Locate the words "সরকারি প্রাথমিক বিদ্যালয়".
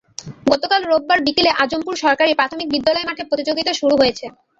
2.03-3.07